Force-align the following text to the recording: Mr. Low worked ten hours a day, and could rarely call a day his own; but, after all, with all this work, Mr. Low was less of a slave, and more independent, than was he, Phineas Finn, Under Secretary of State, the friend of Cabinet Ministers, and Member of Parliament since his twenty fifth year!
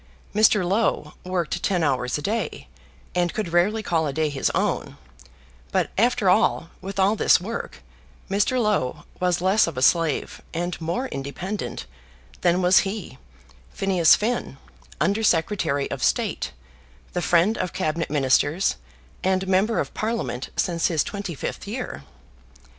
Mr. 0.33 0.67
Low 0.67 1.13
worked 1.23 1.61
ten 1.61 1.83
hours 1.83 2.17
a 2.17 2.23
day, 2.23 2.67
and 3.13 3.31
could 3.35 3.49
rarely 3.53 3.83
call 3.83 4.07
a 4.07 4.11
day 4.11 4.29
his 4.29 4.49
own; 4.55 4.97
but, 5.71 5.91
after 5.95 6.27
all, 6.27 6.71
with 6.81 6.97
all 6.99 7.15
this 7.15 7.39
work, 7.39 7.83
Mr. 8.27 8.59
Low 8.59 9.03
was 9.19 9.41
less 9.41 9.67
of 9.67 9.77
a 9.77 9.83
slave, 9.83 10.41
and 10.55 10.81
more 10.81 11.05
independent, 11.09 11.85
than 12.41 12.63
was 12.63 12.79
he, 12.79 13.19
Phineas 13.73 14.15
Finn, 14.15 14.57
Under 14.99 15.21
Secretary 15.21 15.87
of 15.91 16.01
State, 16.03 16.51
the 17.13 17.21
friend 17.21 17.55
of 17.59 17.71
Cabinet 17.71 18.09
Ministers, 18.09 18.77
and 19.23 19.47
Member 19.47 19.79
of 19.79 19.93
Parliament 19.93 20.49
since 20.55 20.87
his 20.87 21.03
twenty 21.03 21.35
fifth 21.35 21.67
year! 21.67 22.01